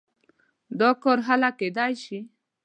[0.79, 2.19] دا کار هله کېدای شي.